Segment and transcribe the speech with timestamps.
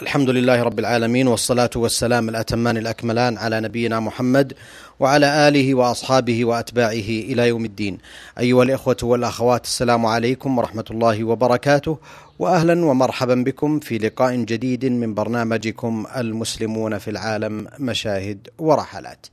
[0.00, 4.52] الحمد لله رب العالمين والصلاة والسلام الأتمان الأكملان على نبينا محمد
[5.00, 7.98] وعلى آله وأصحابه وأتباعه إلى يوم الدين.
[8.38, 11.98] أيها الإخوة والأخوات السلام عليكم ورحمة الله وبركاته
[12.38, 19.26] وأهلا ومرحبا بكم في لقاء جديد من برنامجكم المسلمون في العالم مشاهد ورحلات.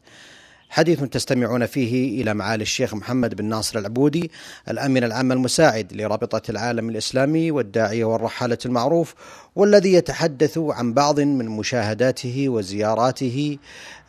[0.69, 4.31] حديث تستمعون فيه إلى معالي الشيخ محمد بن ناصر العبودي
[4.69, 9.15] الأمين العام المساعد لرابطة العالم الإسلامي والداعية والرحالة المعروف
[9.55, 13.57] والذي يتحدث عن بعض من مشاهداته وزياراته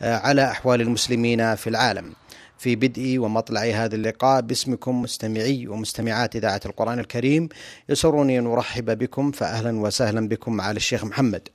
[0.01, 2.13] آه، على أحوال المسلمين في العالم.
[2.57, 7.49] في بدء ومطلع هذا اللقاء باسمكم مستمعي ومستمعات إذاعة القرآن الكريم
[7.89, 11.47] يسرني أن أرحب بكم فأهلا وسهلا بكم معالي الشيخ محمد.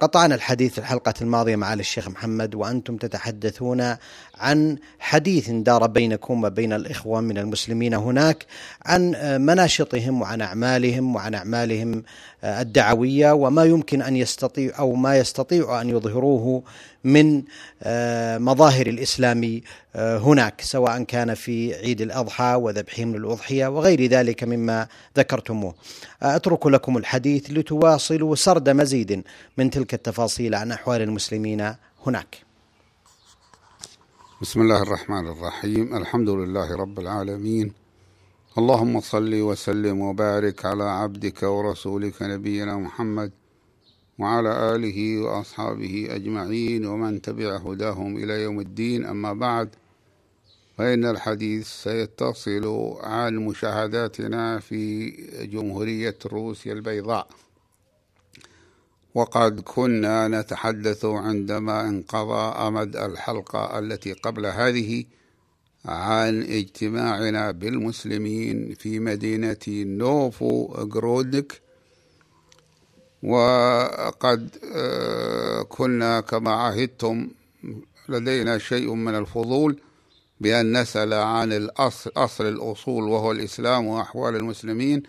[0.00, 3.96] قطعنا الحديث الحلقة الماضية مع الشيخ محمد وأنتم تتحدثون
[4.38, 8.46] عن حديث دار بينكم وبين الإخوة من المسلمين هناك
[8.84, 12.02] عن آه، مناشطهم وعن أعمالهم وعن أعمالهم
[12.44, 16.62] آه، الدعوية وما يمكن أن يستطيع أو ما يستطيع أن يظهروه
[17.04, 17.42] من
[18.38, 19.60] مظاهر الإسلام
[19.96, 25.74] هناك سواء كان في عيد الأضحى وذبحهم للأضحية وغير ذلك مما ذكرتموه.
[26.22, 29.22] أترك لكم الحديث لتواصلوا سرد مزيد.
[29.58, 31.74] من تلك التفاصيل عن أحوال المسلمين
[32.06, 32.42] هناك.
[34.42, 35.96] بسم الله الرحمن الرحيم.
[35.96, 37.72] الحمد لله رب العالمين.
[38.58, 43.30] اللهم صل وسلم وبارك على عبدك ورسولك نبينا محمد
[44.18, 49.04] وعلى آله وأصحابه أجمعين ومن تبع هداهم إلى يوم الدين.
[49.06, 49.68] أما بعد
[50.78, 55.10] فإن الحديث سيتصل عن مشاهداتنا في
[55.52, 57.28] جمهورية روسيا البيضاء.
[59.16, 65.04] وقد كنا نتحدث عندما انقضى أمد الحلقة التي قبل هذه
[65.84, 71.60] عن اجتماعنا بالمسلمين في مدينة نوفو غرودك.
[73.22, 77.28] وقد آه، كنا كما عهدتم
[78.08, 79.80] لدينا شيء من الفضول
[80.40, 85.02] بأن نسأل عن الأصل أصل الأصول وهو الإسلام وأحوال المسلمين.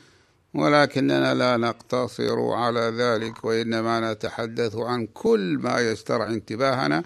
[0.53, 7.03] ولكننا لا نقتصر على ذلك وإنما نتحدث عن كل ما يسترعي انتباهنا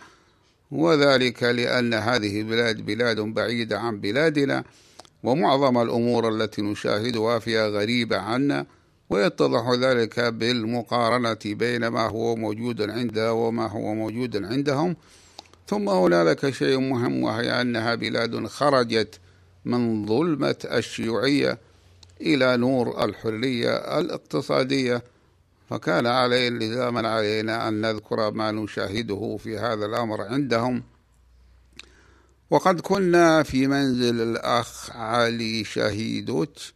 [0.71, 4.63] وذلك لأن هذه بلاد بلاد بعيدة عن بلادنا
[5.23, 8.65] ومعظم الأمور التي نشاهدها فيها غريبة عنا
[9.09, 14.95] ويتضح ذلك بالمقارنة بين ما هو موجود عندنا وما هو موجود عندهم.
[15.67, 19.19] ثم هنالك شيء مهم وهي أنها بلاد خرجت
[19.65, 21.57] من ظلمة الشيوعية
[22.21, 25.03] إلى نور الحرية الاقتصادية.
[25.69, 30.83] فكان عليه لزاما علينا أن نذكر ما نشاهده في هذا الأمر عندهم.
[32.49, 36.73] وقد كنا في منزل الأخ علي شهيدوتش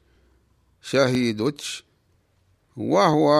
[0.81, 1.85] شهيدوتش
[2.77, 3.31] وهو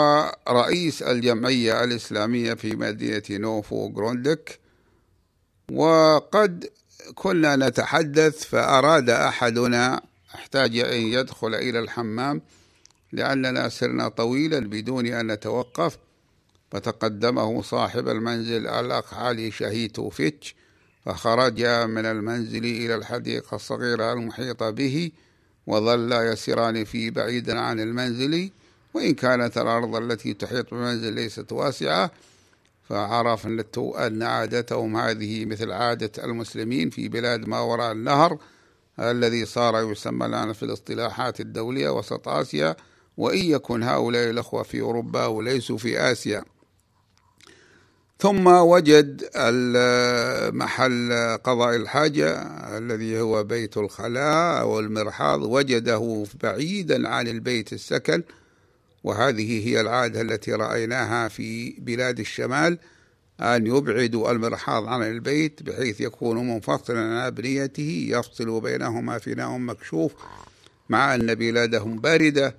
[0.49, 4.59] رئيس الجمعية الإسلامية في مدينة نوفو غروندك.
[5.71, 6.69] وقد
[7.15, 10.01] كنا نتحدث فأراد أحدنا
[10.35, 12.41] أحتاج أن يدخل إلى الحمام
[13.11, 15.97] لأننا سرنا طويلا بدون أن نتوقف.
[16.71, 20.55] فتقدمه صاحب المنزل الأخ علي شهيتوفيتش
[21.05, 25.11] فخرج من المنزل إلى الحديقة الصغيرة المحيطة به
[25.67, 28.51] وظل يسيران في بعيدا عن المنزل.
[28.93, 32.11] وإن كانت الأرض التي تحيط بالمنزل ليست واسعة
[32.89, 38.37] فعرفنا أن عادتهم هذه مثل عادة المسلمين في بلاد ما وراء النهر.
[38.99, 42.75] الذي صار يسمى الآن في الاصطلاحات الدولية وسط آسيا
[43.17, 46.43] وإن يكن هؤلاء الأخوة في أوروبا وليسوا في آسيا.
[48.19, 49.29] ثم وجد
[50.53, 51.13] محل
[51.43, 52.41] قضاء الحاجة
[52.77, 58.23] الذي هو بيت الخلاء أو المرحاض وجده بعيدا عن البيت السكن
[59.03, 62.77] وهذه هي العادة التي رأيناها في بلاد الشمال.
[63.41, 70.13] أن يبعدوا المرحاض عن البيت بحيث يكون منفصلا عن أبنيته يفصل بينهما فناء مكشوف
[70.89, 72.55] مع أن بلادهم باردة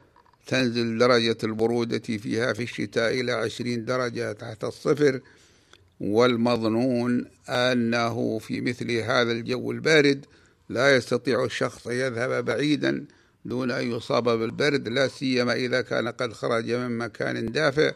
[0.46, 5.20] تنزل درجة البرودة فيها في الشتاء إلى عشرين درجة تحت الصفر.
[6.00, 10.26] والمظنون أنه في مثل هذا الجو البارد
[10.68, 13.04] لا يستطيع الشخص أن يذهب بعيدا
[13.44, 17.94] دون أن يصاب بالبرد لا سيما إذا كان قد خرج من مكان دافئ.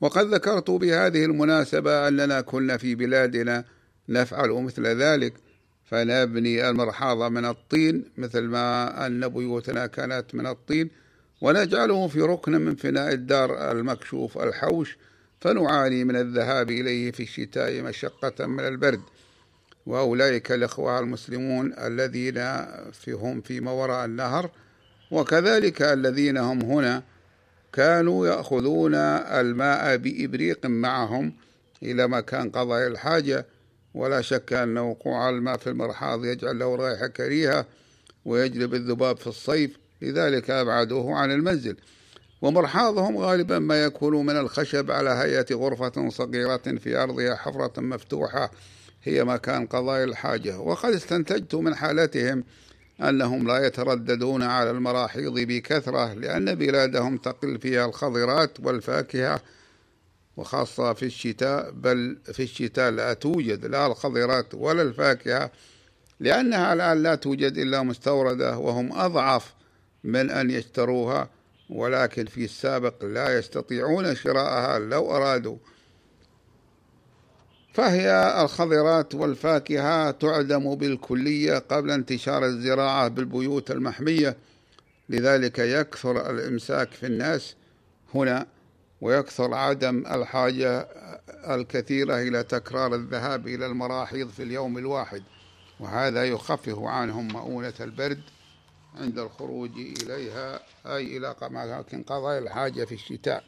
[0.00, 3.64] وقد ذكرت بهذه المناسبة أننا كنا في بلادنا
[4.08, 5.34] نفعل مثل ذلك
[5.84, 10.90] فنبني المرحاض من الطين مثل ما أن بيوتنا كانت من الطين
[11.40, 14.98] ونجعله في ركن من فناء الدار المكشوف الحوش
[15.40, 19.00] فنعاني من الذهاب إليه في الشتاء مشقة من البرد.
[19.86, 22.34] وأولئك الإخوة المسلمون الذين
[23.42, 24.50] في ما وراء النهر
[25.10, 27.02] وكذلك الذين هم هنا
[27.72, 31.32] كانوا يأخذون الماء بإبريق معهم
[31.82, 33.46] إلى مكان قضاء الحاجة.
[33.94, 37.66] ولا شك أن وقوع الماء في المرحاض يجعل له رائحة كريهة
[38.24, 41.76] ويجلب الذباب في الصيف لذلك أبعدوه عن المنزل.
[42.42, 48.50] ومرحاضهم غالبا ما يكون من الخشب على هيئة غرفة صغيرة في أرضها حفرة مفتوحة
[49.02, 50.58] هي مكان قضاء الحاجة.
[50.58, 52.44] وقد استنتجت من حالتهم
[53.02, 59.40] أنهم لا يترددون على المراحيض بكثرة لأن بلادهم تقل فيها الخضرات والفاكهة
[60.36, 65.50] وخاصة في الشتاء بل في الشتاء لا توجد لا الخضرات ولا الفاكهة
[66.20, 69.54] لأنها الآن لا توجد إلا مستوردة وهم أضعف
[70.04, 71.28] من أن يشتروها
[71.70, 75.56] ولكن في السابق لا يستطيعون شراءها لو أرادوا.
[77.72, 84.36] فهي الخضرات والفاكهة تعدم بالكلية قبل انتشار الزراعة بالبيوت المحمية.
[85.08, 87.54] لذلك يكثر الإمساك في الناس
[88.14, 88.46] هنا
[89.00, 90.88] ويكثر عدم الحاجة
[91.48, 95.22] الكثيرة إلى تكرار الذهاب إلى المراحيض في اليوم الواحد.
[95.80, 98.20] وهذا يخفف عنهم مؤونة البرد
[99.00, 99.70] عند الخروج
[100.02, 103.44] إليها أي إلى أماكن قضاء الحاجة في الشتاء.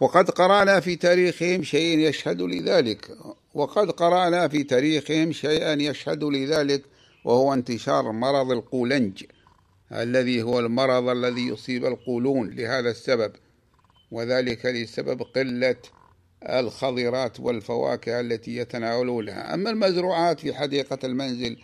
[0.00, 3.10] وقد قرأنا في تاريخهم شيء يشهد لذلك.
[3.54, 6.82] وقد قرأنا في تاريخهم شيئا يشهد لذلك
[7.24, 9.24] وهو انتشار مرض القولنج
[9.92, 13.32] الذي هو المرض الذي يصيب القولون لهذا السبب
[14.10, 15.76] وذلك لسبب قلة
[16.42, 19.54] الخضرات والفواكه التي يتناولونها.
[19.54, 21.56] أما المزروعات في حديقة المنزل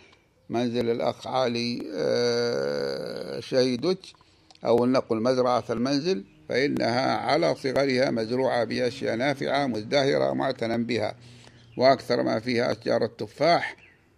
[0.49, 4.13] منزل الأخ علي آه، شهيدوتش
[4.65, 11.15] أو نقل مزرعة المنزل فإنها على صغرها مزروعة بأشياء نافعة مزدهرة معتنى بها
[11.77, 13.75] وأكثر ما فيها أشجار التفاح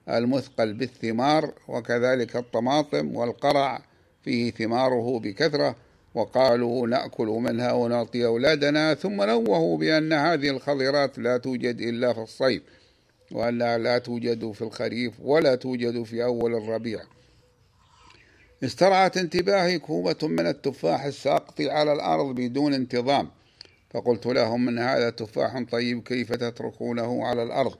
[0.09, 3.81] المثقل بالثمار وكذلك الطماطم والقرع
[4.23, 5.75] فيه ثماره بكثرة
[6.15, 12.61] وقالوا نأكل منها ونعطي أولادنا ثم نوهوا بأن هذه الخضرات لا توجد إلا في الصيف
[13.31, 16.99] وأنها لا توجد في الخريف ولا توجد في أول الربيع.
[18.63, 23.29] استرعت انتباهي كومة من التفاح الساقط على الأرض بدون انتظام.
[23.89, 27.75] فقلت لهم إن هذا تفاح طيب كيف تتركونه على الأرض؟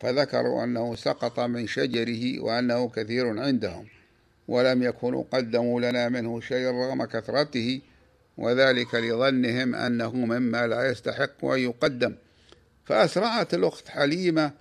[0.00, 3.86] فذكروا أنه سقط من شجره وأنه كثير عندهم
[4.48, 7.80] ولم يكونوا قدموا لنا منه شيء رغم كثرته
[8.38, 12.14] وذلك لظنهم أنه مما لا يستحق أن يقدم.
[12.84, 14.52] فأسرعت الأخت حليمة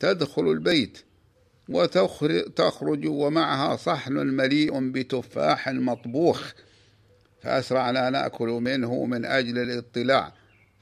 [0.00, 0.98] تدخل البيت.
[1.68, 6.52] وتخرج ومعها صحن مليء بتفاح مطبوخ
[7.42, 10.32] فأسرعنا نأكل منه من أجل الاطلاع.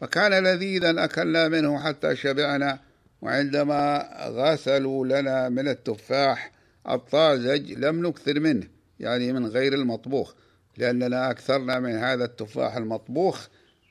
[0.00, 2.79] فكان لذيذا أكلنا منه حتى شبعنا
[3.23, 6.53] وعندما غسلوا لنا من التفاح
[6.91, 8.67] الطازج لم نكثر منه
[9.00, 10.35] يعني من غير المطبوخ.
[10.77, 13.47] لأننا أكثرنا من هذا التفاح المطبوخ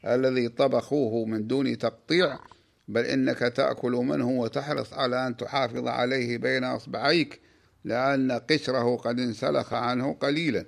[0.06, 2.40] الذي طبخوه من دون تقطيع.
[2.88, 7.40] بل إنك تأكل منه وتحرص على أن تحافظ عليه بين أصبعيك
[7.84, 10.66] لأن قشره قد انسلخ عنه قليلا.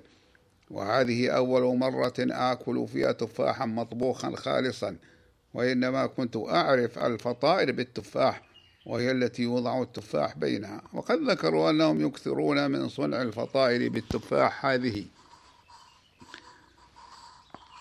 [0.70, 4.96] وهذه أول مرة آكل فيها تفاحا مطبوخا خالصا.
[5.54, 8.42] وإنما كنت أعرف الفطائر بالتفاح
[8.86, 10.82] وهي التي يوضع التفاح بينها.
[10.92, 15.04] وقد ذكروا أنهم يكثرون من صنع الفطائر بالتفاح هذه.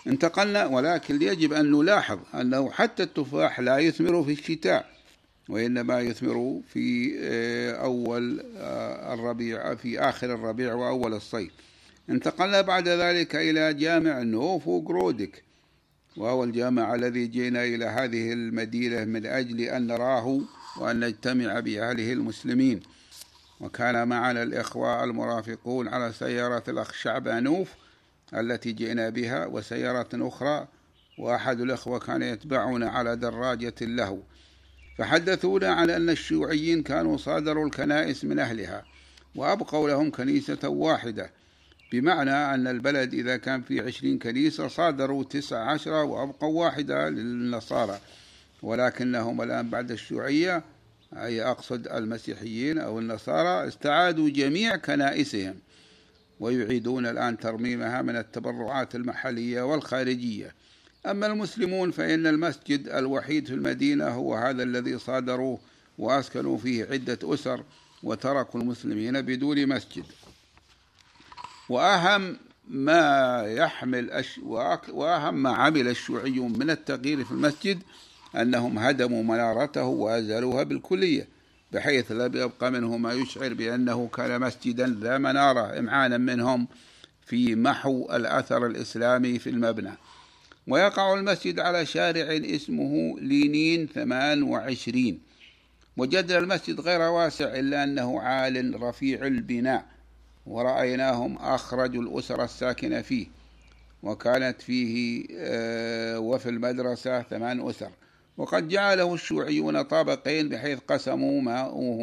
[0.07, 4.89] انتقلنا ولكن يجب أن نلاحظ أنه حتى التفاح لا يثمر في الشتاء
[5.49, 11.51] وإنما يثمر في آه، أول آه، الربيع في آخر الربيع وأول الصيف.
[12.09, 15.43] انتقلنا بعد ذلك إلى جامع نوفو جرودك
[16.17, 20.41] وهو الجامع الذي جئنا إلى هذه المدينة من أجل أن نراه
[20.77, 22.79] وأن نجتمع بأهله المسلمين.
[23.59, 27.69] وكان معنا الإخوة المرافقون على سيارة الأخ شعبانوف
[28.33, 30.67] التي جئنا بها وسيارة أخرى
[31.17, 34.23] وأحد الأخوة كان يتبعنا على دراجة له.
[34.97, 38.85] فحدثونا عن أن الشيوعيين كانوا صادروا الكنائس من أهلها
[39.35, 41.31] وأبقوا لهم كنيسة واحدة.
[41.91, 47.99] بمعنى أن البلد إذا كان فيه عشرين كنيسة صادروا تسع عشرة وأبقوا واحدة للنصارى.
[48.61, 50.63] ولكنهم الآن بعد الشيوعية
[51.13, 55.55] أي أقصد المسيحيين أو النصارى استعادوا جميع كنائسهم.
[56.39, 60.53] ويعيدون الآن ترميمها من التبرعات المحلية والخارجية.
[61.05, 65.59] أما المسلمون فإن المسجد الوحيد في المدينة هو هذا الذي صادروه
[65.97, 67.63] وأسكنوا فيه عدة أسر
[68.03, 70.05] وتركوا المسلمين بدون مسجد.
[71.69, 72.37] وأهم
[72.69, 74.37] ما يحمل أش...
[74.89, 77.79] وأهم ما عمل الشيوعيون من التغيير في المسجد
[78.35, 81.36] أنهم هدموا منارته وأزالوها بالكلية.
[81.77, 86.67] بحيث لا يبقى منه ما يشعر بأنه كان مسجدا ذا منارة إمعانا منهم
[87.25, 89.91] في محو الأثر الإسلامي في المبنى.
[90.67, 95.19] ويقع المسجد على شارع اسمه لينين 28
[95.97, 99.85] وجدنا المسجد غير واسع إلا أنه عال رفيع البناء
[100.45, 103.27] ورأيناهم أخرجوا الأسر الساكنة فيه.
[104.03, 107.91] وكانت فيه آه، وفي المدرسة ثمان أسر.
[108.37, 111.41] وقد جعله الشيوعيون طابقين بحيث قسموا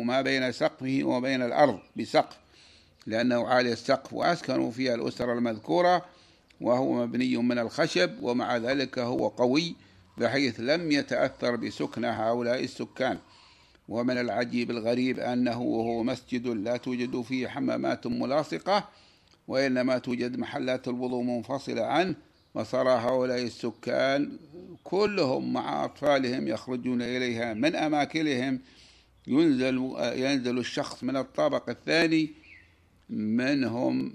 [0.05, 2.39] ما بين سقفه وبين الأرض بسقف
[3.07, 6.05] لأنه عالي السقف وأسكنوا فيها الأسر المذكورة
[6.61, 9.77] وهو مبني من الخشب ومع ذلك هو قوي
[10.19, 13.19] بحيث لم يتأثر بسكن هؤلاء السكان.
[13.89, 18.89] ومن العجيب الغريب أنه وهو مسجد لا توجد فيه حمامات ملاصقة
[19.49, 22.15] وإنما توجد محلات الوضوء منفصلة عنه
[22.55, 24.39] وصار هؤلاء السكان
[24.85, 28.61] كلهم مع أطفالهم يخرجون إليها من أماكنهم.
[29.27, 32.31] ينزل ينزل الشخص من الطابق الثاني
[33.11, 34.13] منهم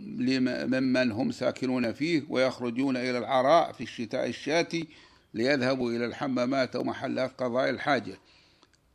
[0.73, 4.87] ممن هم ساكنون فيه ويخرجون إلى العراء في الشتاء الشاتي
[5.33, 8.17] ليذهبوا إلى الحمامات أو محلات قضاء الحاجة.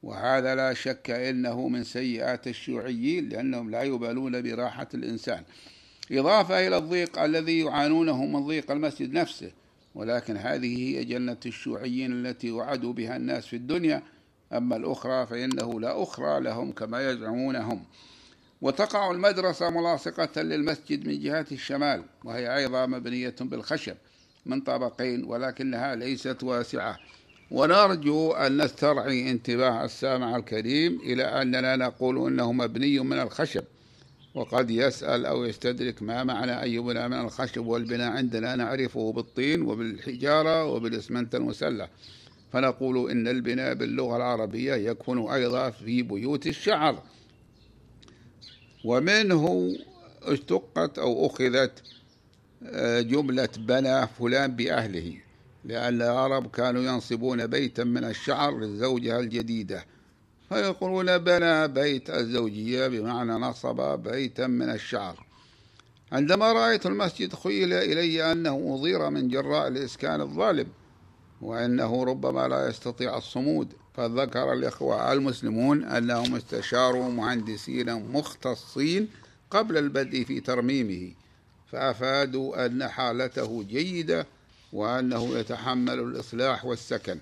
[0.03, 5.43] وهذا لا شك إنه من سيئات الشيوعيين لأنهم لا يبالون براحة الإنسان.
[6.13, 9.51] إضافة إلى الضيق الذي يعانونه من ضيق المسجد نفسه
[9.95, 14.03] ولكن هذه هي جنة الشيوعيين التي وعدوا بها الناس في الدنيا
[14.53, 17.85] أما الأخرى فإنه لا أخرى لهم كما يزعمون هم
[18.61, 23.97] وتقع المدرسة ملاصقة للمسجد من جهة الشمال وهي أيضا مبنية بالخشب
[24.47, 26.99] من طابقين ولكنها ليست واسعة.
[27.51, 33.65] ونرجو أن نسترعي انتباه السامع الكريم إلى أننا نقول أنه مبني من الخشب.
[34.35, 41.35] وقد يسأل أو يستدرك ما معنى يبنى من الخشب والبناء عندنا نعرفه بالطين وبالحجارة وبالإسمنت
[41.35, 41.89] المسلح.
[42.53, 47.03] فنقول إن البناء باللغة العربية يكون أيضا في بيوت الشعر.
[48.85, 49.77] ومنه
[50.23, 51.83] اشتقت أو أخذت
[52.67, 55.17] آه، جملة بنى فلان بأهله
[55.65, 59.85] لأن العرب كانوا ينصبون بيتا من الشعر للزوجة الجديدة.
[60.49, 65.27] فيقولون بنى بيت الزوجية بمعنى نصب بيتا من الشعر.
[66.13, 70.67] عندما رأيت المسجد خيل إلي أنه أضير من جراء الإسكان الظالم
[71.41, 79.09] وأنه ربما لا يستطيع الصمود فذكر الإخوة المسلمون أنهم استشاروا مهندسين مختصين
[79.51, 81.13] قبل البدء في ترميمه
[81.73, 84.27] فأفادوا أن حالته جيدة
[84.73, 87.19] وأنه يتحمل الإصلاح والسكن.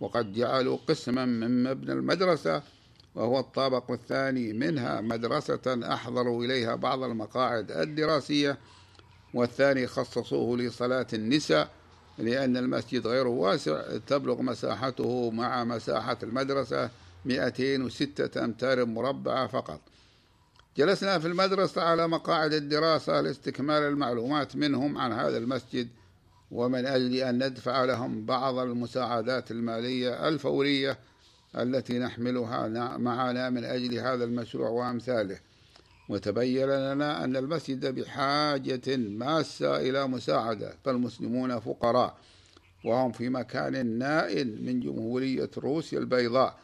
[0.00, 2.62] وقد جعلوا قسما من مبنى المدرسة
[3.14, 8.58] وهو الطابق الثاني منها مدرسة أحضروا إليها بعض المقاعد الدراسية
[9.34, 11.70] والثاني خصصوه لصلاة النساء
[12.18, 16.90] لأن المسجد غير واسع تبلغ مساحته مع مساحة المدرسة
[17.24, 19.80] 206 أمتار مربعة فقط.
[20.76, 25.88] جلسنا في المدرسة على مقاعد الدراسة لاستكمال المعلومات منهم عن هذا المسجد
[26.50, 30.98] ومن أجل أن ندفع لهم بعض المساعدات المالية الفورية
[31.56, 35.38] التي نحملها معنا من أجل هذا المشروع وأمثاله.
[36.08, 42.16] وتبين لنا أن المسجد بحاجة ماسة إلى مساعدة فالمسلمون فقراء
[42.84, 46.58] وهم في مكان نائل من جمهورية روسيا البيضاء.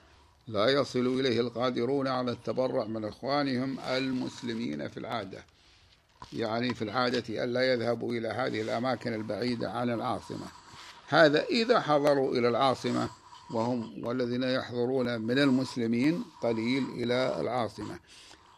[0.48, 5.44] لا يصل إليه القادرون على التبرع من إخوانهم المسلمين في العادة.
[6.32, 10.46] يعني في العادة ألا يذهبوا إلى هذه الأماكن البعيدة عن العاصمة.
[11.08, 13.08] هذا إذا حضروا إلى العاصمة
[13.50, 17.98] وهم والذين يحضرون من المسلمين قليل إلى العاصمة.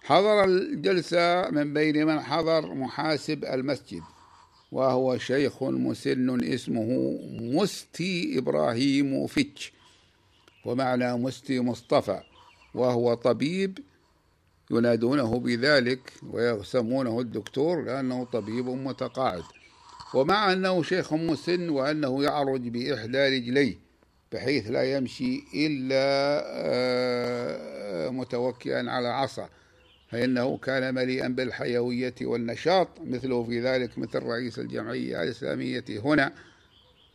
[0.03, 4.03] حضر الجلسة من بين من حضر محاسب المسجد
[4.73, 9.73] وهو شيخ مسن اسمه مستي إبراهيم فتش
[10.65, 12.21] ومعنى مستي مصطفى
[12.75, 13.79] وهو طبيب
[14.71, 19.43] ينادونه بذلك ويسمونه الدكتور لأنه طبيب متقاعد.
[20.15, 23.75] ومع أنه شيخ مسن وأنه يعرج بإحدى رجليه
[24.33, 29.49] بحيث لا يمشي إلا آه، متوكئا على عصا.
[30.11, 36.33] فإنه كان مليئا بالحيوية والنشاط مثله في ذلك مثل رئيس الجمعية الإسلامية هنا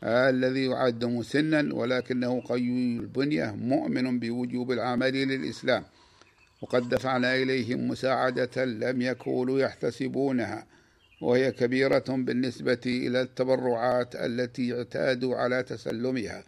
[0.03, 5.83] الذي يعد مسنا ولكنه قوي البنية مؤمن بوجوب العمل للإسلام.
[6.63, 10.65] وقد دفعنا إليهم مساعدة لم يكونوا يحتسبونها
[11.21, 16.43] وهي كبيرة بالنسبة إلى التبرعات التي اعتادوا على تسلمها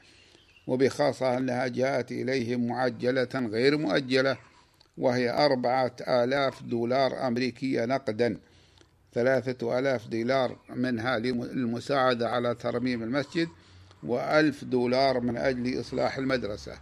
[0.68, 4.38] وبخاصة أنها جاءت إليهم معجلة غير مؤجلة
[4.98, 8.38] وهي أربعة آلاف دولار أمريكية نقدا
[9.14, 13.48] ثلاثة آلاف دولار منها للمساعدة على ترميم المسجد
[14.04, 16.74] وألف دولار من أجل إصلاح المدرسة.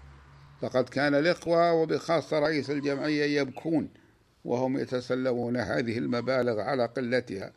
[0.64, 3.90] لقد كان الإخوة وبخاصة رئيس الجمعية يبكون
[4.46, 7.52] وهم يتسلمون هذه المبالغ على قلتها.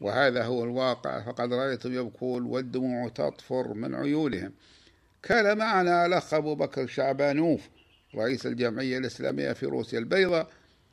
[0.00, 4.52] وهذا هو الواقع فقد رأيتم يبكون والدموع تطفر من عيونهم.
[5.22, 7.68] كان معنا الأخ أبو بكر شعبانوف
[8.14, 10.48] رئيس الجمعية الإسلامية في روسيا البيضاء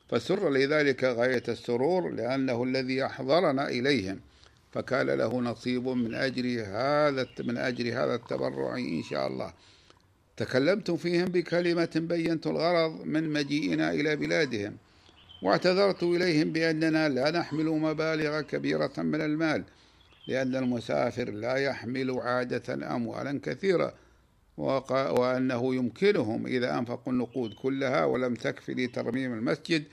[0.10, 4.20] فسر لذلك غاية السرور لأنه الذي أحضرنا إليهم.
[4.72, 9.54] فكان له نصيب من أجر هذا من أجر هذا التبرع إن شاء الله.
[10.38, 14.78] تكلمت فيهم بكلمة بينت الغرض من مجيئنا إلى بلادهم
[15.42, 19.64] واعتذرت إليهم بأننا لا نحمل مبالغ كبيرة من المال
[20.28, 23.94] لأن المسافر لا يحمل عادة أموالا كثيرة
[24.58, 29.84] وأنه يمكنهم إذا أنفقوا النقود كلها ولم تكفي لترميم المسجد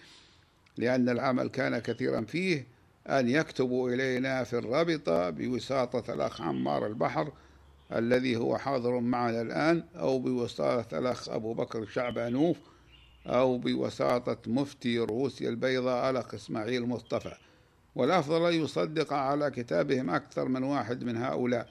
[0.77, 2.67] لأن العمل كان كثيرا فيه
[3.09, 7.33] أن يكتبوا إلينا في الرابطة بوساطة الأخ عمار البحر
[7.99, 12.57] الذي هو حاضر معنا الآن أو بوساطة الأخ أبو بكر شعبانوف
[13.27, 17.35] أو بوساطة مفتي روسيا البيضاء الأخ إسماعيل مصطفى.
[17.95, 21.69] والأفضل أن يصدق على كتابهم أكثر من واحد من هؤلاء.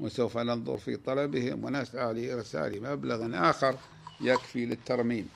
[0.00, 3.76] وسوف ننظر في طلبهم ونسعى لإرسال مبلغ آخر
[4.20, 5.28] يكفي للترميم.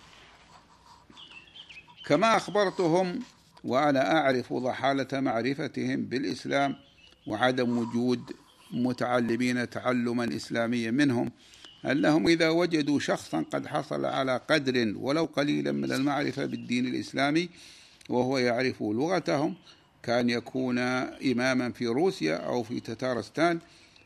[2.07, 3.21] كما أخبرتهم
[3.65, 6.77] وأنا أعرف ضحالة معرفتهم بالإسلام
[7.27, 8.33] وعدم وجود
[8.71, 11.31] متعلمين تعلما إسلاميا منهم
[11.85, 17.49] أنهم إذا وجدوا شخصا قد حصل على قدر ولو قليلا من المعرفة بالدين الإسلامي
[18.09, 19.55] وهو يعرف لغتهم
[20.03, 23.59] كان يكون إماما في روسيا أو في تتارستان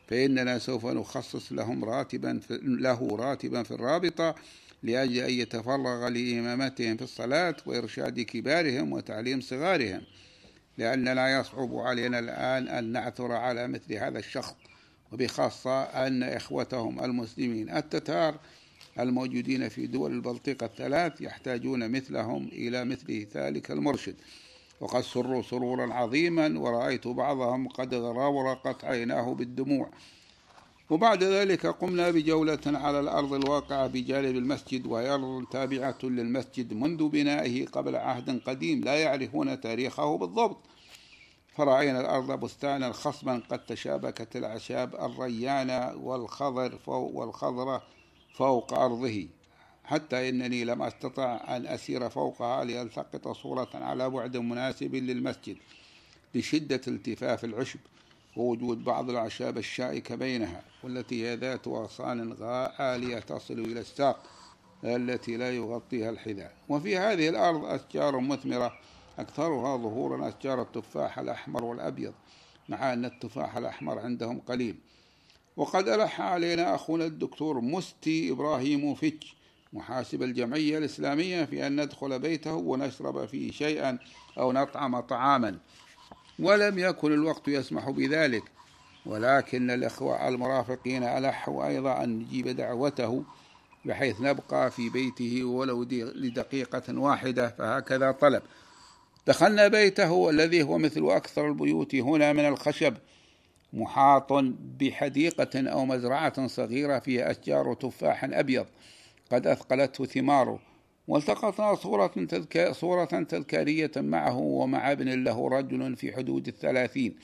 [0.09, 4.35] فإننا سوف نخصص لهم راتبا في له راتبا في الرابطة
[4.83, 10.01] لأجل أن يتفرغ لإمامتهم في الصلاة وإرشاد كبارهم وتعليم صغارهم.
[10.79, 14.55] لأن لا يصعب علينا الآن أن نعثر على مثل هذا الشخص
[15.13, 17.77] وبخاصة أن إخوتهم المسلمين.
[17.77, 18.39] التتار
[18.99, 24.15] الموجودين في دول البلطيق الثلاث يحتاجون مثلهم إلى مثل ذلك المرشد.
[24.81, 29.91] وقد سروا سرورا عظيما ورأيت بعضهم قد غرقت عيناه بالدموع.
[30.93, 37.67] وبعد ذلك قمنا بجولة على الأرض الواقعة بجانب المسجد وهي أرض تابعة للمسجد منذ بنائه
[37.67, 40.57] قبل عهد قديم لا يعرفون تاريخه بالضبط.
[41.57, 47.83] فرأينا الأرض بستانا خصبا قد تشابكت الأعشاب الريانة والخضر فوق والخضرة
[48.35, 49.29] فوق أرضه.
[49.85, 55.57] حتى إنني لم أستطع أن أسير فوقها لألتقط صورة على بعد مناسب للمسجد
[56.35, 57.81] لشدة التفاف العشب.
[58.37, 62.37] ووجود بعض الأعشاب الشائكة بينها والتي هي ذات أغصان
[62.79, 64.23] عالية تصل إلى الساق
[64.85, 66.55] التي لا يغطيها الحذاء.
[66.69, 68.73] وفي هذه الأرض أشجار مثمرة
[69.19, 72.15] أكثرها ظهورا أشجار التفاح الأحمر والأبيض
[72.69, 74.77] مع أن التفاح الأحمر عندهم قليل.
[75.57, 79.37] وقد ألح علينا أخونا الدكتور مستي إبراهيم فيتش
[79.73, 83.99] محاسب الجمعية الإسلامية في أن ندخل بيته ونشرب فيه شيئا
[84.39, 85.59] أو نطعم طعاما.
[86.39, 88.43] ولم يكن الوقت يسمح بذلك.
[89.07, 93.25] ولكن الإخوة المرافقين ألحوا أيضا أن نجيب دعوته
[93.85, 98.43] بحيث نبقى في بيته ولو لدقيقة واحدة فهكذا طلب.
[99.27, 102.95] دخلنا بيته الذي هو مثل أكثر البيوت هنا من الخشب
[103.73, 104.33] محاط
[104.81, 108.67] بحديقة أو مزرعة صغيرة فيها أشجار تفاح أبيض
[109.33, 110.72] قد أثقلته ثماره.
[111.13, 112.13] والتقطنا صورة.
[112.73, 117.17] صورة تذكارية معه ومع ابن له رجل في حدود الثلاثين.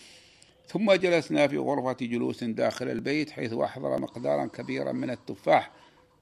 [0.66, 5.70] ثم جلسنا في غرفة جلوس داخل البيت حيث أحضر مقدارا كبيرا من التفاح.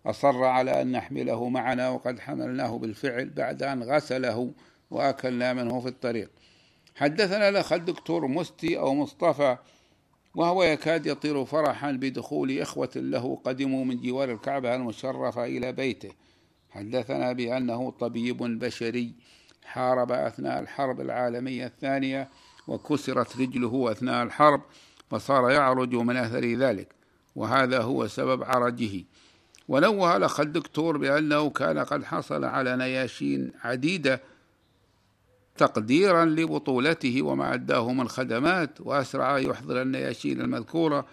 [0.07, 4.53] أصر على أن نحمله معنا وقد حملناه بالفعل بعد أن غسله
[4.91, 6.31] وأكلنا منه في الطريق.
[6.95, 9.57] حدثنا الأخ الدكتور مستي أو مصطفى
[10.35, 16.26] وهو يكاد يطير فرحا بدخول إخوة له قدموا من جوار الكعبة المشرفة إلى بيته.
[16.77, 19.13] حدثنا بأنه طبيب بشري
[19.65, 22.29] حارب أثناء الحرب العالمية الثانية
[22.69, 24.63] وكسرت رجله أثناء الحرب
[25.11, 26.89] فصار يعرج من أثر ذلك
[27.37, 29.05] وهذا هو سبب عرجه.
[29.69, 34.21] ونوه الأخ الدكتور بأنه كان قد حصل على نياشين عديدة
[35.57, 41.07] تقديرا لبطولته وما أداه من خدمات وأسرع يحضر النياشين المذكورة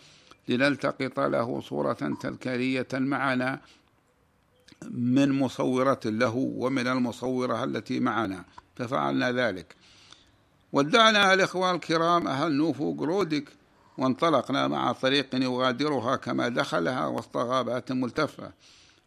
[0.48, 3.62] لنلتقط له صورة تذكارية معنا.
[4.92, 9.76] من مصورة له ومن المصورة التي معنا ففعلنا ذلك.
[10.74, 13.50] ودعنا الإخوة الكرام أهل نوفو جرودك
[13.98, 18.52] وانطلقنا مع طريق يغادرها كما دخلها وسط غابات ملتفة.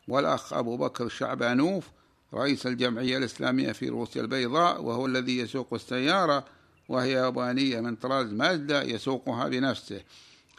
[0.08, 1.90] والأخ أبو بكر شعبانوف
[2.34, 6.44] رئيس الجمعية الإسلامية في روسيا البيضاء وهو الذي يسوق السيارة
[6.88, 10.00] وهي يابانية من طراز مازدا يسوقها بنفسه.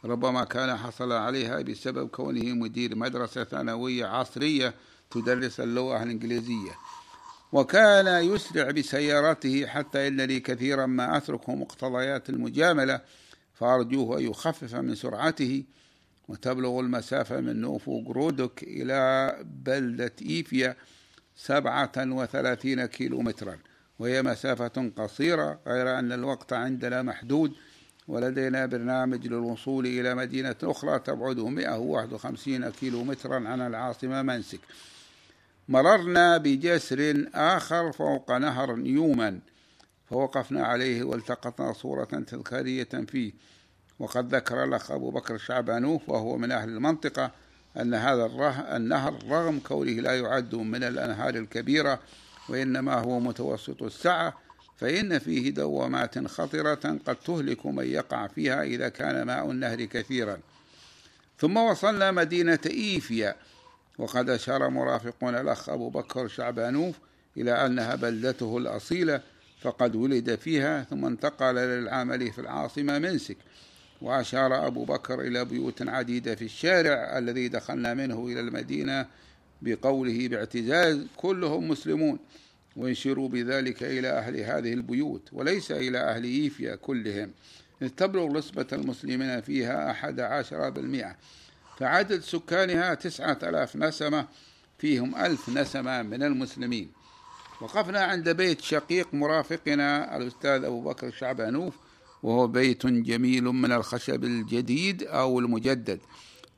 [0.05, 4.73] ربما كان حصل عليها بسبب كونه مدير مدرسة ثانوية عصرية
[5.11, 6.71] تدرس اللغة الإنجليزية.
[7.51, 13.01] وكان يسرع بسيارته حتى إنني كثيرا ما أترك مقتضيات المجاملة
[13.53, 15.63] فأرجوه أن يخفف من سرعته
[16.27, 20.75] وتبلغ المسافة من نوفو جرودك إلى بلدة إيفيا
[21.35, 23.57] سبعة وثلاثين كيلو مترا
[23.99, 27.53] وهي مسافة قصيرة غير أن الوقت عندنا محدود
[28.07, 34.59] ولدينا برنامج للوصول إلى مدينة أخرى تبعد 151 كيلو مترا عن العاصمة منسك
[35.69, 39.39] مررنا بجسر آخر فوق نهر نيومان
[40.09, 43.33] فوقفنا عليه والتقطنا صورة تذكارية فيه.
[43.99, 47.31] وقد ذكر الأخ أبو بكر شعبانوف وهو من أهل المنطقة
[47.77, 48.25] أن هذا
[48.75, 51.99] النهر رغم كونه لا يعد من الأنهار الكبيرة
[52.49, 54.37] وإنما هو متوسط السعة
[54.77, 60.39] فإن فيه دوامات خطرة قد تهلك من يقع فيها إذا كان ماء النهر كثيرا.
[61.39, 63.35] ثم وصلنا مدينة إيفيا
[63.97, 66.95] وقد أشار مرافقنا الأخ أبو بكر شعبانوف
[67.37, 69.21] إلى أنها بلدته الأصيلة
[69.61, 73.37] فقد ولد فيها ثم انتقل للعمل في العاصمة منسك.
[74.01, 79.05] وأشار أبو بكر إلى بيوت عديدة في الشارع الذي دخلنا منه إلى المدينة
[79.61, 82.19] بقوله باعتزاز كلهم مسلمون.
[82.75, 87.31] ويشيروا بذلك إلى أهل هذه البيوت وليس إلى أهل إيفيا كلهم.
[87.81, 91.15] إذ تبلغ نسبة المسلمين فيها أحد عشر بالمئة.
[91.79, 94.27] فعدد سكانها تسعة ألاف نسمة
[94.77, 96.91] فيهم ألف نسمة من المسلمين.
[97.61, 101.75] وقفنا عند بيت شقيق مرافقنا الأستاذ أبو بكر شعبانوف
[102.23, 105.99] وهو بيت جميل من الخشب الجديد أو المجدد.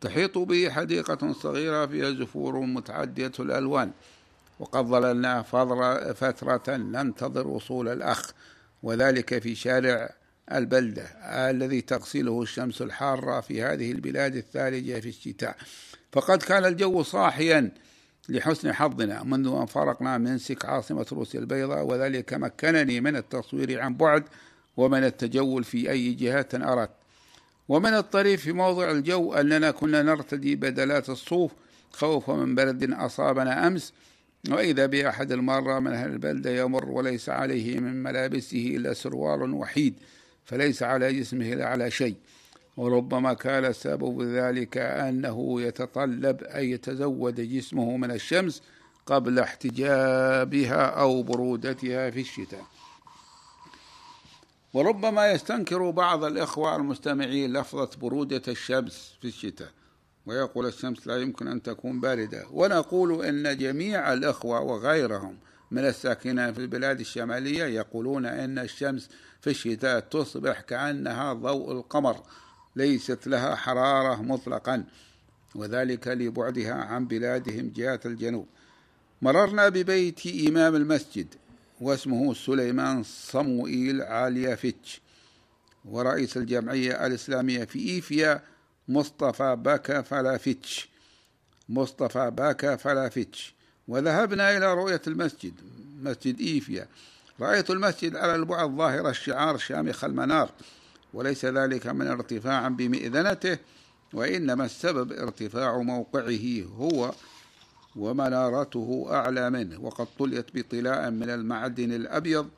[0.02, 3.92] تحيط به حديقة صغيرة فيها زفور متعدية الألوان.
[4.60, 5.42] وقد ظللنا
[6.14, 8.32] فترة ننتظر وصول الأخ
[8.84, 10.10] وذلك في شارع
[10.52, 11.04] البلدة
[11.50, 15.56] الذي تغسله الشمس الحارة في هذه البلاد الثالجة في الشتاء.
[16.12, 17.72] فقد كان الجو صاحيا
[18.30, 24.24] لحسن حظنا منذ أن فرقنا منسك عاصمة روسيا البيضاء وذلك مكنني من التصوير عن بعد
[24.78, 26.92] ومن التجول في أي جهة أردت.
[27.70, 31.52] ومن الطريف في موضع الجو أننا كنا نرتدي بدلات الصوف
[31.92, 33.94] خوفا من برد أصابنا أمس
[34.50, 39.94] وإذا بأحد المارة من أهل البلدة يمر وليس عليه من ملابسه إلا سروال وحيد.
[40.50, 42.16] فليس على جسمه إلا على شيء.
[42.78, 48.62] وربما كان السبب ذلك أنه يتطلب أن يتزود جسمه من الشمس
[49.06, 52.66] قبل احتجابها أو برودتها في الشتاء.
[54.74, 59.70] وربما يستنكر بعض الإخوة المستمعين لفظة برودة الشمس في الشتاء.
[60.26, 62.46] ويقول الشمس لا يمكن أن تكون باردة.
[62.52, 65.38] ونقول إن جميع الإخوة وغيرهم
[65.72, 69.10] من الساكنين في البلاد الشمالية يقولون إن الشمس
[69.42, 72.24] في الشتاء تصبح كأنها ضوء القمر
[72.76, 74.84] ليست لها حرارة مطلقا
[75.56, 78.48] وذلك لبعدها عن بلادهم جهة الجنوب.
[79.22, 81.28] مررنا ببيت إمام المسجد
[81.82, 85.02] واسمه سليمان صموئيل عالية فيتش
[85.86, 88.42] ورئيس الجمعية الإسلامية في إيفيا
[88.88, 90.90] مصطفى باكا فلافيتش
[91.70, 93.54] مصطفى باكا فلافيتش
[93.90, 95.54] وذهبنا إلى رؤية المسجد
[96.02, 96.88] مسجد إيفيا.
[97.40, 100.52] رأيت المسجد على البعد ظاهر الشعار شامخ المنار
[101.14, 103.58] وليس ذلك من ارتفاع بمئذنته
[104.14, 107.14] وإنما السبب ارتفاع موقعه هو
[107.96, 112.50] ومنارته أعلى منه وقد طليت بطلاء من المعدن الأبيض.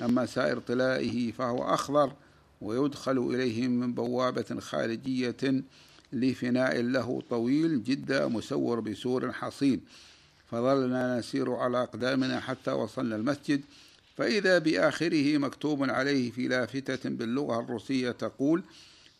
[0.00, 2.12] أما سائر طلائه فهو أخضر
[2.60, 5.62] ويدخل إليه من بوابة خارجية
[6.12, 9.80] لفناء له طويل جدا مسور بسور حصين.
[10.50, 13.60] فظلنا نسير على أقدامنا حتى وصلنا المسجد
[14.16, 18.62] فإذا بآخره مكتوب عليه في لافتة باللغة الروسية تقول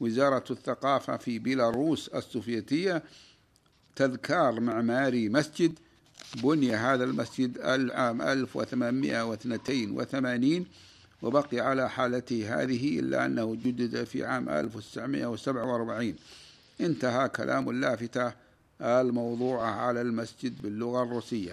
[0.00, 3.02] وزارة الثقافة في بيلاروس السوفيتية
[3.96, 5.78] تذكار معماري مسجد
[6.42, 10.66] بني هذا المسجد العام 1882
[11.22, 16.14] وبقي على حالته هذه إلا أنه جدد في عام 1947
[16.80, 18.45] انتهى كلام اللافتة.
[18.80, 21.52] الموضوعة على المسجد باللغة الروسية.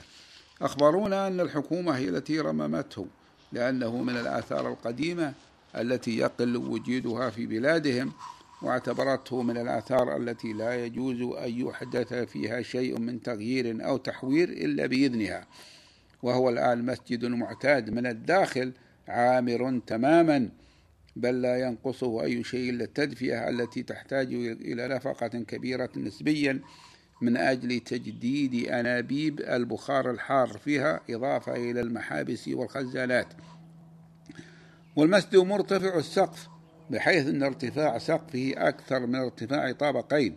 [0.62, 3.08] أخبرونا أن الحكومة هي التي رممته
[3.52, 5.34] لأنه من الآثار القديمة
[5.76, 8.12] التي يقل وجودها في بلادهم
[8.62, 14.86] واعتبرته من الآثار التي لا يجوز أن يحدث فيها شيء من تغيير أو تحوير إلا
[14.86, 15.48] بإذنها.
[16.24, 18.72] وهو الآن مسجد معتاد من الداخل
[19.08, 20.50] عامر تماما
[21.16, 26.60] بل لا ينقصه أي شيء إلا التدفئة التي تحتاج إلى نفقة كبيرة نسبيا.
[27.24, 33.28] من أجل تجديد أنابيب البخار الحار فيها إضافة إلى المحابس والخزانات
[34.96, 36.48] والمسجد مرتفع السقف
[36.90, 40.36] بحيث أن ارتفاع سقفه أكثر من ارتفاع طابقين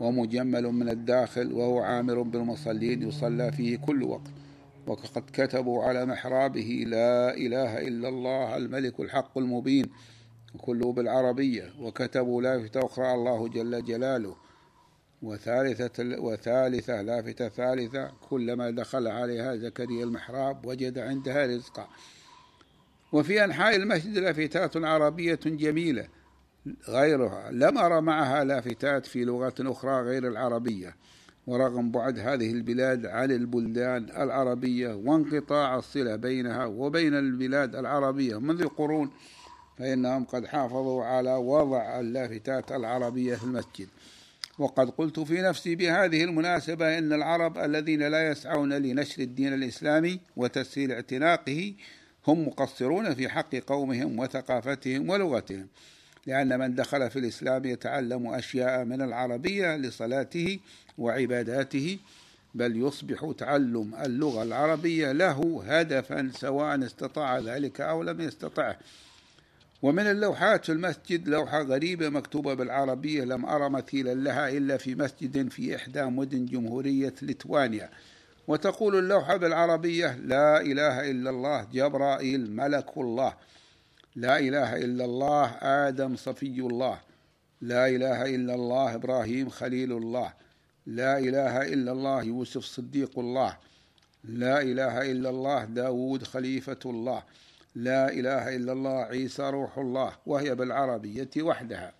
[0.00, 4.30] ومجمل من الداخل وهو عامر بالمصلين يصلى فيه كل وقت.
[4.86, 9.86] وقد كتبوا على محرابه لا إله إلا الله الملك الحق المبين
[10.58, 11.72] كله بالعربية.
[11.80, 14.36] وكتبوا لافتة أخرى الله جل جلاله
[15.22, 21.88] وثالثة وثالثة لافتة ثالثة كلما دخل عليها زكريا المحراب وجد عندها رزقا.
[23.12, 26.08] وفي أنحاء المسجد لافتات عربية جميلة
[26.88, 27.50] غيرها.
[27.50, 30.96] لم أرى معها لافتات في لغة أخرى غير العربية.
[31.48, 39.10] ورغم بعد هذه البلاد عن البلدان العربية وانقطاع الصلة بينها وبين البلاد العربية منذ قرون
[39.78, 43.88] فإنهم قد حافظوا على وضع اللافتات العربية في المسجد.
[44.58, 50.92] وقد قلت في نفسي بهذه المناسبة إن العرب الذين لا يسعون لنشر الدين الإسلامي وتسهيل
[50.92, 51.74] اعتناقه
[52.26, 55.66] هم مقصرون في حق قومهم وثقافتهم ولغتهم
[56.26, 60.58] لأن من دخل في الإسلام يتعلم أشياء من العربية لصلاته
[60.98, 61.98] وعباداته
[62.54, 68.78] بل يصبح تعلم اللغة العربية له هدفا سواء استطاع ذلك أو لم يستطعه.
[69.82, 75.48] ومن اللوحات في المسجد لوحة غريبة مكتوبة بالعربية لم أرى مثيلا لها إلا في مسجد
[75.48, 77.90] في إحدى مدن جمهورية ليتوانيا.
[78.48, 83.34] وتقول اللوحة بالعربية لا إله إلا الله جبرائيل ملك الله.
[84.16, 87.00] لا إله إلا الله آدم صفي الله.
[87.60, 90.32] لا إله إلا الله إبراهيم خليل الله.
[90.86, 93.56] لا إله إلا الله يوسف صديق الله.
[94.24, 97.22] لا إله إلا الله داود خليفة الله.
[97.78, 101.92] لا إله إلا الله عيسى روح الله وهي بالعربية وحدها.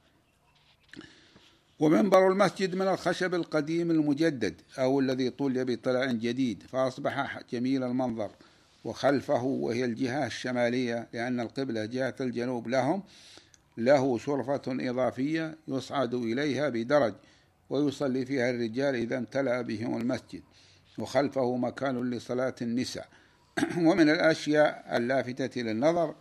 [1.80, 8.30] ومنبر المسجد من الخشب القديم المجدد أو الذي طلي بطلع جديد فأصبح جميل المنظر.
[8.84, 13.02] وخلفه وهي الجهة الشمالية لأن القبلة جهة الجنوب لهم
[13.76, 17.14] له شرفة إضافية يصعد إليها بدرج
[17.70, 20.42] ويصلي فيها الرجال إذا امتلأ بهم المسجد.
[20.98, 23.08] وخلفه مكان لصلاة النساء.
[23.88, 26.14] ومن الأشياء اللافتة للنظر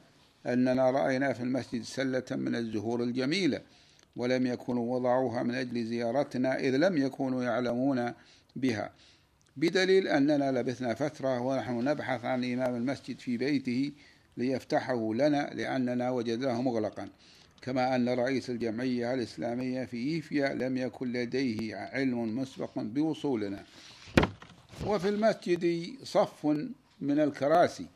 [0.45, 3.62] أننا رأينا في المسجد سلة من الزهور الجميلة
[4.15, 8.13] ولم يكونوا وضعوها من أجل زيارتنا إذ لم يكونوا يعلمون
[8.56, 8.91] بها.
[9.58, 13.91] بدليل أننا لبثنا فترة ونحن نبحث عن إمام المسجد في بيته
[14.38, 17.10] ليفتحه لنا لأننا وجدناه مغلقا.
[17.62, 23.63] كما أن رئيس الجمعية الإسلامية في إيفيا لم يكن لديه علم مسبق بوصولنا.
[24.88, 26.47] وفي المسجد صف
[27.01, 27.88] من الكراسي.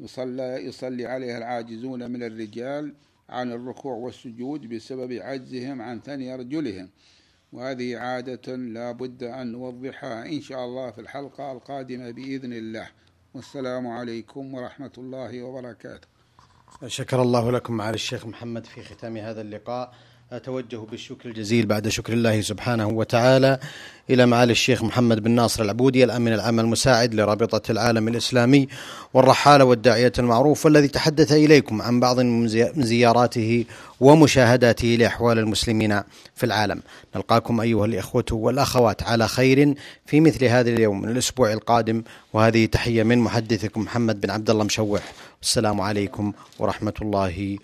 [0.00, 2.94] يصلى, يصلي عليها العاجزون من الرجال
[3.28, 6.90] عن الركوع والسجود بسبب عجزهم عن ثني أرجلهم.
[7.52, 12.88] وهذه عادة لا بد أن نوضحها إن شاء الله في الحلقة القادمة بإذن الله.
[13.34, 16.08] والسلام عليكم ورحمة الله وبركاته.
[16.86, 19.94] شكر الله لكم معالي الشيخ محمد في ختام هذا اللقاء.
[20.32, 23.58] أتوجه بالشكر الجزيل بعد شكر الله سبحانه وتعالى
[24.10, 28.68] إلى معالي الشيخ محمد بن ناصر العبودي الأمين العام المساعد لرابطة العالم الإسلامي
[29.14, 32.48] والرحالة والداعية المعروف والذي تحدث إليكم عن بعض من
[32.82, 33.64] زياراته
[34.00, 36.00] ومشاهداته لأحوال المسلمين
[36.34, 36.80] في العالم.
[37.16, 39.74] نلقاكم أيها الإخوة والأخوات على خير
[40.06, 44.64] في مثل هذا اليوم من الأسبوع القادم وهذه تحية من محدثكم محمد بن عبد الله
[44.64, 45.02] مشوح.
[45.40, 47.58] والسلام عليكم ورحمة الله